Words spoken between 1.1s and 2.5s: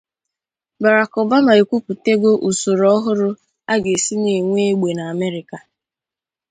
Obama ekwuputego